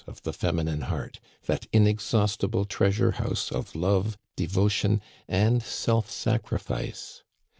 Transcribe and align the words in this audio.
of 0.07 0.19
the 0.23 0.33
feminine 0.33 0.81
heart, 0.81 1.19
that 1.45 1.67
inexhaustible 1.71 2.65
treasure 2.65 3.11
house 3.11 3.51
of 3.51 3.75
love, 3.75 4.17
devotion, 4.35 4.99
and 5.27 5.61
self 5.61 6.09
sacrifice. 6.09 7.21